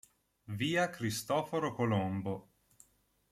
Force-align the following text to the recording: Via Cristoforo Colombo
Via 0.47 0.89
Cristoforo 0.89 1.75
Colombo 1.75 2.49